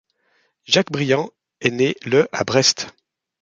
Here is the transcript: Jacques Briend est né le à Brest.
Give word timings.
Jacques 0.65 0.91
Briend 0.91 1.29
est 1.59 1.69
né 1.69 1.93
le 2.05 2.27
à 2.31 2.43
Brest. 2.43 2.87